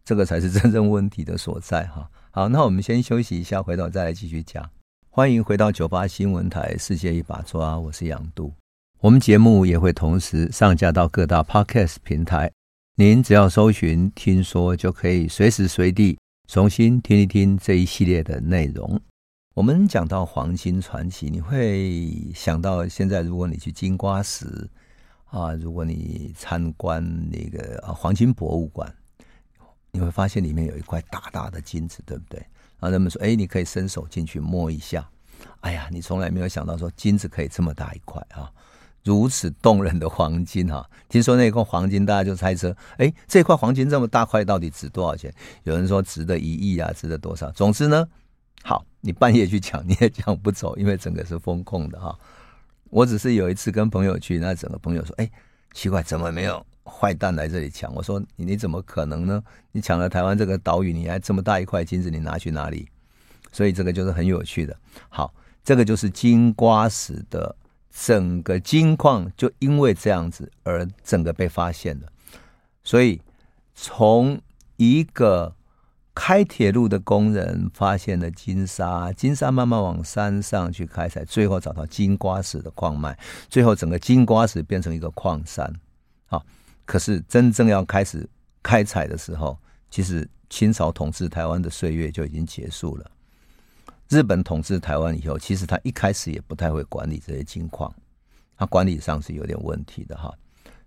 [0.05, 2.07] 这个才是真正问题的所在哈。
[2.29, 4.69] 好，那我们先休息一下，回头再来继续讲。
[5.09, 8.53] 欢迎回到九八新闻台《世界一把抓》，我是杨渡。
[8.99, 12.51] 我们节目也会同时上架到各大 Podcast 平台，
[12.95, 18.99] 您只要搜寻“听说”，就可以随时随地重新听一听这一系列的内容。
[19.53, 22.01] 我们讲到黄金传奇，你会
[22.33, 24.67] 想到现在，如果你去金瓜石
[25.25, 28.91] 啊，如果你参观那个啊黄金博物馆，
[29.91, 32.39] 你会发现里面有一块大大的金子，对不对？
[32.79, 35.07] 然后人们说：“哎，你可以伸手进去摸一下。”
[35.61, 38.51] 哎呀，你从来没有想到说金子可以这么大一块啊！
[39.07, 45.33] 如此动人的黄金哈， 听说那块黄金，大家就猜测，哎，这块黄金这么大块，到底值多少钱？
[45.63, 47.49] 有人说值得一亿啊，值得多少？
[47.51, 48.05] 总之呢，
[48.63, 52.13] 好，你半夜去抢你也抢不走，因为整个是风控的哈。
[52.89, 55.31] 我只是有一次跟朋友去，那整个朋友说，哎，
[55.71, 57.95] 奇怪，怎么没有坏蛋来这里抢？
[57.95, 59.41] 我说你怎么可能呢？
[59.71, 62.85] 你抢了台湾这个岛屿，你还这么大一块金子，你拿去哪里？
[63.53, 64.75] 所以这个就是很有趣的。
[65.07, 67.55] 好，这个就是金瓜石的。
[68.05, 72.07] 整个金矿就因为这样子而整个被发现了，
[72.83, 73.19] 所以
[73.73, 74.39] 从
[74.75, 75.55] 一个
[76.13, 83.17] 开铁路的工人发现了金沙，金沙慢慢往山上去开采，最后找到金瓜石的矿脉，
[83.49, 85.73] 最后整个金瓜石变成一个矿山。
[86.27, 86.45] 好，
[86.85, 88.29] 可是真正要开始
[88.61, 89.57] 开采的时候，
[89.89, 93.11] 其实清朝统治台湾的岁月就已经结束了。
[94.09, 97.93] 日本统治台湾以后，其实他一开始也不太会管理这些金矿，
[98.55, 100.33] 他管理上是有点问题的哈。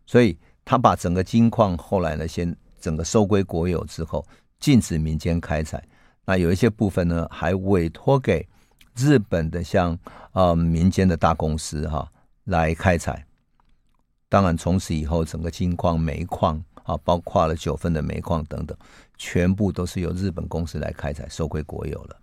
[0.06, 4.24] 所以他把整个金矿后来呢，先整个收归国有之后，
[4.59, 5.83] 禁止民间开采。
[6.24, 8.46] 那有一些部分呢，还委托给
[8.96, 9.98] 日本的像
[10.33, 12.11] 呃民间的大公司哈
[12.44, 13.26] 来开采。
[14.28, 18.76] 当然，从此以后，整个金矿、煤矿啊，包括了九份的煤矿等等，
[19.18, 22.19] 全部都是由日本公司来开采，收归国有了。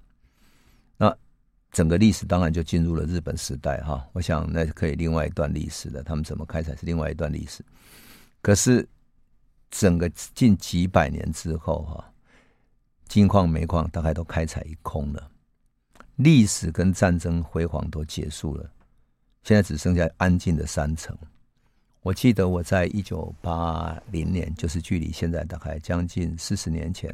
[1.72, 6.02] 整个历史当然就进入了日本时代哈，我想那可以另外一段历史了。
[6.02, 7.64] 他们怎么开采是另外一段历史。
[8.42, 8.88] 可是
[9.70, 12.14] 整个近几百年之后哈，
[13.08, 15.30] 金矿煤矿大概都开采一空了，
[16.16, 18.70] 历史跟战争辉煌都结束了，
[19.44, 21.16] 现在只剩下安静的山城。
[22.02, 27.14] 我记得我在一九八零年，就是距离现在大概将近四十年前，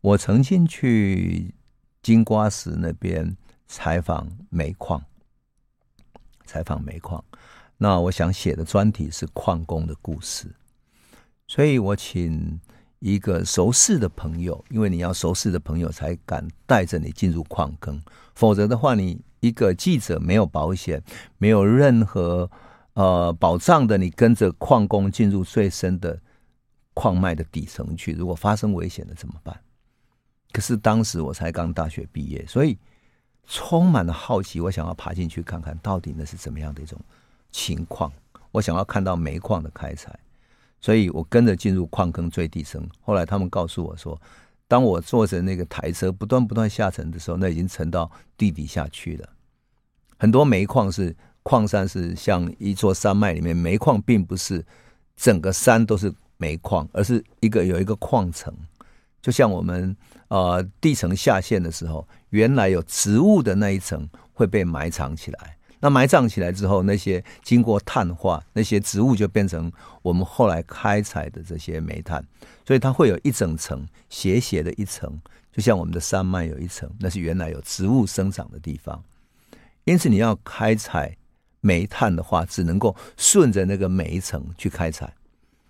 [0.00, 1.54] 我曾经去。
[2.02, 3.36] 金瓜石那边
[3.66, 5.02] 采访煤矿，
[6.44, 7.22] 采访煤矿。
[7.76, 10.46] 那我想写的专题是矿工的故事，
[11.46, 12.58] 所以我请
[13.00, 18.02] 一个熟识的朋友，因为你要熟识的朋友才敢带着你进入矿坑，
[18.34, 21.02] 否则的话，你一个记者没有保险，
[21.36, 22.50] 没有任何
[22.94, 26.18] 呃保障的，你跟着矿工进入最深的
[26.94, 29.60] 矿脉的底层去，如果发生危险了怎么办？
[30.52, 32.78] 可是当时我才刚大学毕业，所以
[33.46, 36.98] 充满了好奇，我想要爬进去看看到底那是怎么样的一种
[37.50, 38.12] 情况。
[38.52, 40.18] 我想要看到煤矿的开采，
[40.80, 42.88] 所以我跟着进入矿坑最底层。
[43.02, 44.20] 后来他们告诉我说，
[44.66, 49.28] 当我坐着那个台车不断不断下沉的时候，那已经沉到地底下去了。
[50.18, 54.64] 很多煤矿是矿山，是像一座山脉里面，煤矿并不是
[55.14, 58.52] 整个山都是煤矿，而是一个有一个矿层。
[59.26, 59.96] 就像我们
[60.28, 65.56] 呃地层下陷的时候，原来有植物的那一层会被埋藏起来。
[65.80, 69.72] 那埋藏起来之后，那些经过碳化，那些植物就变成
[70.02, 72.24] 我们后来开采的这些煤炭。
[72.64, 75.20] 所以它会有一整层斜斜的一层，
[75.50, 79.02] 就像我们的山脉有一层，那是原来有植物生长的地方。
[79.82, 81.16] 因此，你要开采
[81.60, 85.12] 煤炭的话，只能够顺着那个煤层去开采，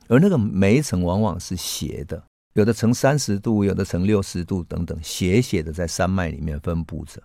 [0.09, 2.23] 而那个煤层往往是斜的。
[2.57, 7.23] 有的呈三十度，有的呈六十度，等等，斜斜的在山脉里面分布着，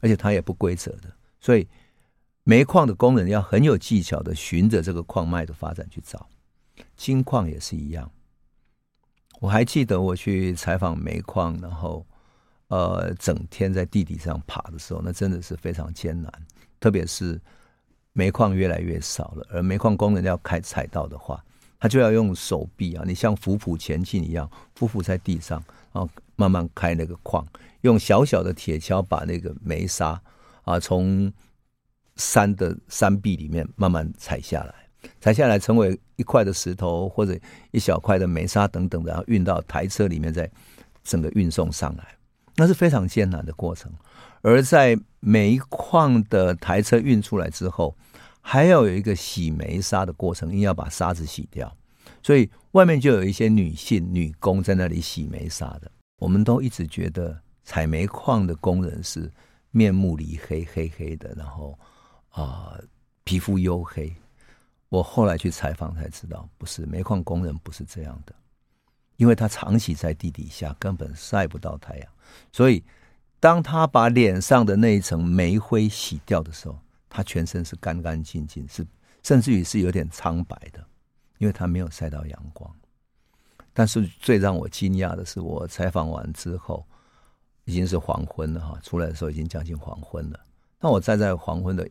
[0.00, 1.66] 而且它也不规则的，所以
[2.44, 6.28] 煤矿的工人要很有技巧的循着这个矿脉的发展去找。
[6.96, 8.08] 金矿也是一样，
[9.40, 12.06] 我还记得我去采访煤矿，然后
[12.68, 16.32] 呃，整天在地底上爬的时候，那真的是非常艰难，
[16.78, 17.40] 特别是
[18.12, 21.44] 煤矿越来越少了，而煤矿工人要开采到的话。
[21.78, 25.62] 他就要用手臂啊，你像匍匐前进一样，匍匐在地上，
[25.92, 27.46] 然后慢慢开那个矿，
[27.82, 30.20] 用小小的铁锹把那个煤沙
[30.64, 31.32] 啊从
[32.16, 34.74] 山的山壁里面慢慢采下来，
[35.20, 37.38] 采下来成为一块的石头或者
[37.70, 40.50] 一小块的煤沙等等，然后运到台车里面，再
[41.04, 42.04] 整个运送上来，
[42.56, 43.92] 那是非常艰难的过程。
[44.42, 47.96] 而在煤矿的台车运出来之后，
[48.40, 51.76] 还要有一个洗煤沙的过程，因为要把沙子洗掉，
[52.22, 55.90] 所以外面就有一些女性女工在那里洗煤沙的。
[56.18, 59.30] 我们都一直觉得采煤矿的工人是
[59.70, 61.78] 面目黧黑、黑黑的，然后
[62.30, 62.78] 啊、
[63.24, 64.10] 皮肤黝黑。
[64.88, 68.34] 我后来去采访才知道，不是煤矿工人不是这样的，
[69.16, 72.08] 因为他长期在地底下，根本晒不到太阳，
[72.50, 72.82] 所以
[73.38, 76.78] 当他把脸上的那一层煤灰洗掉的时候。
[77.08, 78.86] 他全身是干干净净，是
[79.22, 80.84] 甚至于是有点苍白的，
[81.38, 82.70] 因为他没有晒到阳光。
[83.72, 86.84] 但是最让我惊讶的是，我采访完之后
[87.64, 90.40] 已经是黄昏了哈，出来的时候已经将近黄昏了。
[90.80, 91.88] 那我站在黄昏的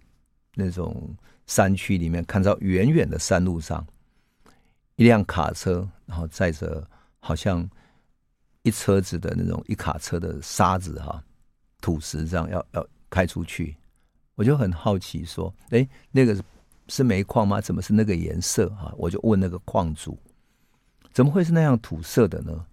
[0.54, 1.16] 那种
[1.46, 3.86] 山区里面，看到远远的山路上
[4.96, 6.86] 一辆卡车，然后载着
[7.20, 7.70] 好像
[8.64, 11.24] 一车子的那种一卡车的沙子哈、
[11.80, 13.78] 土石这样要要开出去。
[14.38, 16.38] 我就很好奇，说：“哎，那个
[16.90, 17.60] 是煤矿吗？
[17.60, 20.16] 怎么是那个颜色？”哈，我就问那个矿主
[21.12, 22.66] ：“怎么会是那样土色的呢？”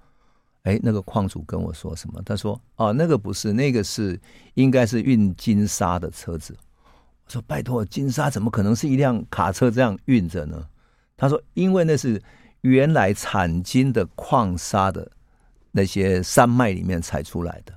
[0.65, 2.21] 哎，那个矿主跟我说什么？
[2.23, 4.21] 他说：“哦，那个不是，那个是
[4.55, 6.55] 应该是运金沙的车子。”
[7.25, 10.67] 我说：“拜托，金沙怎么可能是一辆卡车这样运着呢？”
[11.17, 12.23] 他说：“因为那是
[12.61, 15.11] 原来产金的矿沙的
[15.71, 17.73] 那些山脉里面采出来的。”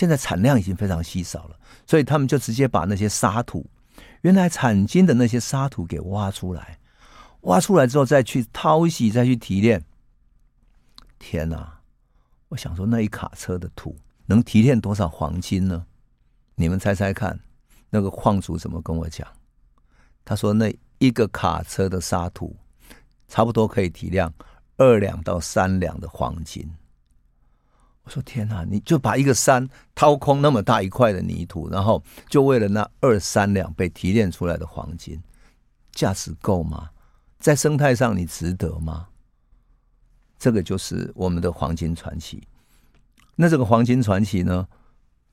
[0.00, 3.68] 现在产量已经非常稀少了，所以他们就直接把那些沙土，
[4.22, 6.78] 原来产金的那些沙土给挖出来，
[7.42, 9.84] 挖出来之后再去淘洗，再去提炼。
[11.18, 11.80] 天哪！
[12.48, 13.94] 我想说，那一卡车的土
[14.24, 15.84] 能提炼多少黄金呢？
[16.54, 17.38] 你们猜猜看，
[17.90, 19.28] 那个矿主怎么跟我讲？
[20.24, 22.56] 他说，那一个卡车的沙土
[23.28, 24.32] 差不多可以提炼
[24.78, 26.66] 二两到三两的黄金。
[28.10, 28.64] 说天哪！
[28.68, 35.20] 你就把一个山掏空那么大一块的泥土，然后就为了那二三两被提炼出来的黄金，
[35.92, 36.90] 价值够吗？
[37.38, 39.06] 在生态上你值得吗？
[40.38, 42.42] 这个就是我们的黄金传奇。
[43.36, 44.66] 那这个黄金传奇呢，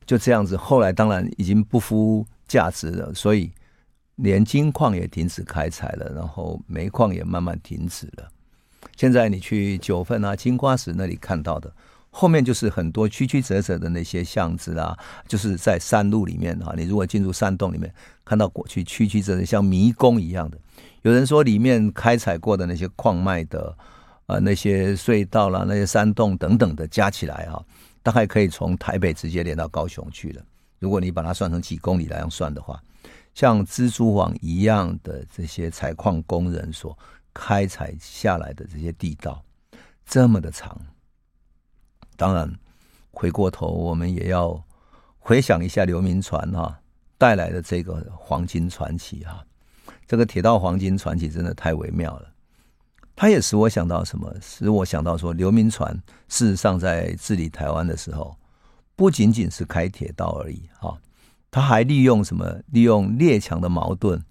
[0.06, 3.52] 就这样子，后来当然已经不敷价值了，所以
[4.16, 8.30] 连金矿也停止开采了，然后煤矿也慢慢停止了。
[8.96, 11.74] 现在你去九份啊、金瓜石那里看到的。
[12.20, 14.98] 后面就是很多曲曲折折的那些巷子啊，
[15.28, 16.74] 就是在山路里面啊。
[16.76, 17.94] 你如果进入山洞里面，
[18.26, 20.58] 看到过去曲曲折折像迷宫一样的。
[21.04, 23.78] 有人说里面开采过的那些矿脉的
[24.26, 27.64] 呃那些隧道啦、那些山洞等等的加起来啊，
[28.02, 30.42] 大概可以从台北直接连到高雄去了。
[30.80, 32.82] 如果你把它算成几公里来算的话，
[33.36, 36.98] 像蜘蛛网一样的这些采矿工人所
[37.32, 39.44] 开采下来的这些地道，
[40.04, 40.76] 这么的长。
[42.18, 42.52] 当然，
[43.12, 44.62] 回过头我们也要
[45.20, 46.78] 回想一下刘铭传哈
[47.18, 49.46] 带来的这个黄金传奇哈，
[50.06, 52.28] 这个铁道黄金传奇真的太微妙了。
[53.16, 54.32] 他也使我想到什么？
[54.42, 55.92] 使我想到说，刘铭传
[56.28, 58.36] 事实上在治理台湾的时候，
[58.96, 60.98] 不仅仅是开铁道而已哈，
[61.50, 62.62] 他还利用什么？
[62.68, 64.24] 利用列强的矛盾，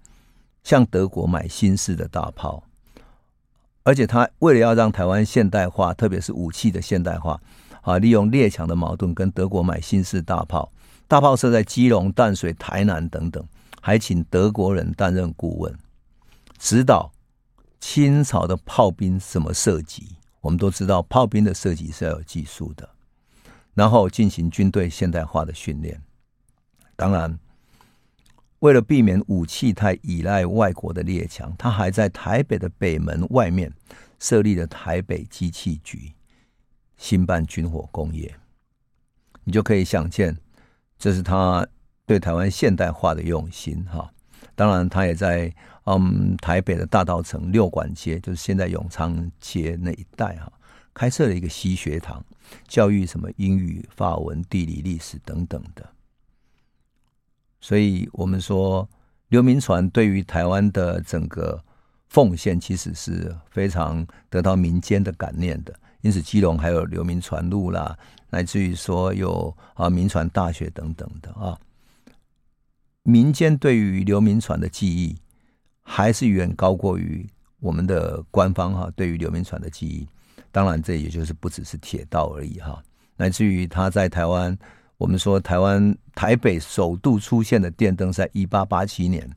[0.63, 2.63] 向德国买新式的大炮，
[3.83, 7.41] 而且他为了要让台湾现代化，特别是武器的现代化
[7.87, 10.69] 啊，利用列强的矛盾跟德国买新式大炮，
[11.07, 13.41] 大炮设在基隆、淡水、台南等等，
[13.79, 15.73] 还请德国人担任顾问，
[16.59, 17.09] 指导
[17.79, 20.17] 清朝的炮兵怎么射击。
[20.41, 22.89] 我们都知道，炮兵的射击是要有技术的。
[23.73, 26.01] 然后进行军队现代化的训练。
[26.97, 27.39] 当然，
[28.59, 33.71] 为了避免武器太依赖外国的列强，他还在台北的北门外面
[34.19, 36.11] 设立了台北机器局，
[36.97, 38.33] 兴办军火工业。
[39.43, 40.37] 你就可以想见，
[40.99, 41.65] 这是他
[42.05, 44.11] 对台湾现代化的用心哈。
[44.55, 45.53] 当然，他也在
[45.85, 50.51] 嗯台北的大稻城六馆街，就是现在永昌街那一带哈。
[50.93, 52.25] 开设了一个西学堂，
[52.67, 55.87] 教育什么英语、法文、地理、历史等等的。
[57.61, 58.89] 所以，我们说
[59.29, 61.63] 刘铭传对于台湾的整个
[62.09, 65.79] 奉献，其实是非常得到民间的感念的。
[66.01, 67.97] 因此，基隆还有流民船路啦，
[68.29, 71.57] 乃至于说有啊民船大学等等的啊，
[73.03, 75.17] 民间对于刘铭传的记忆，
[75.81, 77.27] 还是远高过于
[77.59, 80.07] 我们的官方哈对于刘铭传的记忆。
[80.51, 82.81] 当然，这也就是不只是铁道而已哈，
[83.15, 84.57] 乃至于他在台湾，
[84.97, 89.29] 我们说台湾台北首度出现的电灯，在一八八七年，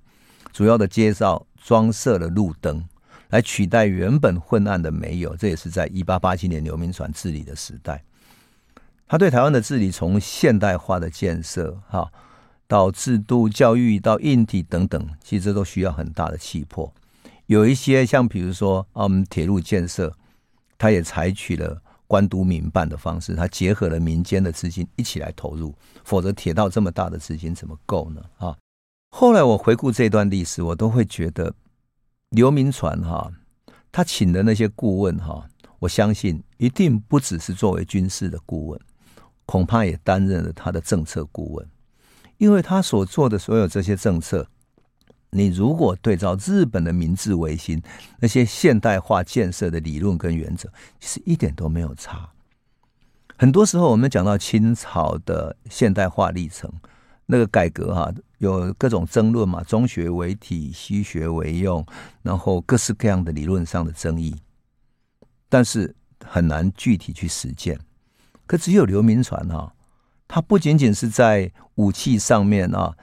[0.52, 2.82] 主要的介绍装设了路灯，
[3.30, 5.34] 来取代原本昏暗的煤油。
[5.36, 8.04] 这也是在一八八七年刘铭传治理的时代，
[9.08, 12.12] 他对台湾的治理，从现代化的建设哈，
[12.68, 16.92] 到制度、教育、到硬体等等，其实都需要很大的气魄。
[17.46, 20.14] 有一些像比如说啊，我们铁路建设。
[20.82, 25.74] 他也采取了官督民办的方式，他结合了民间的资金一起来投入，
[26.04, 28.22] 否则铁道这么大的资金怎么够呢？
[28.38, 28.56] 啊！
[29.10, 31.52] 后来我回顾这段历史，我都会觉得
[32.30, 33.30] 刘铭传哈，
[33.90, 35.48] 他请的那些顾问哈，
[35.80, 38.80] 我相信一定不只是作为军事的顾问，
[39.46, 41.68] 恐怕也担任了他的政策顾问，
[42.38, 44.46] 因为他所做的所有这些政策。
[45.32, 47.80] 你如果对照日本的明治维新
[48.18, 50.68] 那些现代化建设的理论跟原则，
[50.98, 52.30] 其实一点都没有差。
[53.36, 56.68] 很多时候我们讲到清朝的现代化历程，
[57.26, 61.86] 那个改革哈，有各种争论嘛，中学为体，西学为用，
[62.20, 64.36] 然后各式各样的理论上的争议，
[65.48, 67.78] 但是很难具体去实践。
[68.46, 69.72] 可只有刘铭传哈，
[70.28, 72.94] 他不仅仅是在武器上面啊。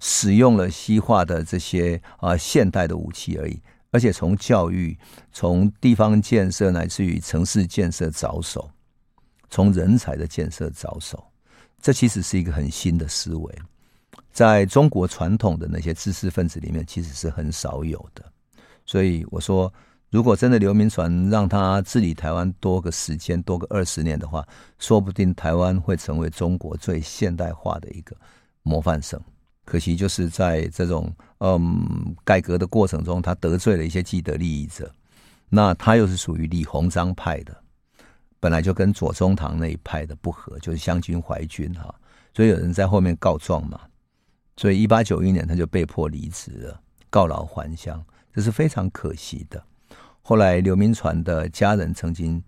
[0.00, 3.60] 使用了西化的这些啊现代的武器而已，
[3.90, 4.96] 而且从教育、
[5.32, 8.70] 从地方建设乃至于城市建设着手，
[9.50, 11.26] 从人才的建设着手，
[11.82, 13.58] 这其实是一个很新的思维，
[14.32, 18.24] 在中国传统的那些知识分子里面，其实是很少有的。
[18.86, 19.72] 所以我说，
[20.10, 24.46] 如果真的刘铭传让他治理台湾多个时间，多个二十年的话，
[24.78, 28.16] 说不定台湾会成为中国最现代化的一个
[28.62, 29.20] 模范省。
[29.64, 34.90] 可惜就是在这种嗯改革的过程中，他得罪了一些既得利益者。
[35.50, 37.54] 那他又是属于李鸿章派的，
[38.40, 41.94] 本来就跟左宗棠那一派的不合，就是湘军淮军哈。
[42.32, 43.80] 所以有人在后面告状嘛。
[44.58, 46.78] 所以一八九一年他就被迫离职了，
[47.08, 48.04] 告老还乡，
[48.34, 49.62] 这是非常可惜的。
[50.20, 52.42] 后来刘铭传的家人曾经。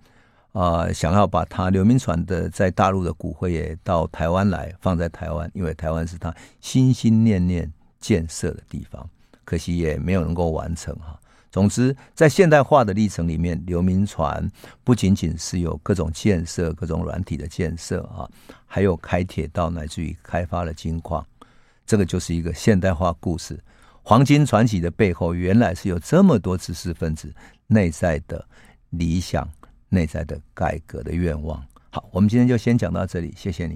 [0.53, 9.09] 啊、想要把他刘铭传的在大陆的骨灰也到台湾来，放在台湾，因为台湾是他心心念念建设的地方，
[9.45, 11.17] 可惜也没有能够完成哈。
[11.53, 14.45] 总之，在现代化的历程里面，刘铭传
[14.83, 18.29] 不仅仅是有各种建设、各种软体的建设啊，
[18.67, 21.25] 还有开铁道，乃至于开发了金矿，
[21.91, 23.59] 这个就是一个现代化故事。
[24.01, 27.35] 黄金传奇的背后，原来是有这么多知识分子
[27.67, 28.47] 内在的
[28.91, 29.49] 理想。
[29.93, 31.61] 内在的改革的愿望。
[31.91, 33.75] 好，我们今天就先讲到这里，谢谢你。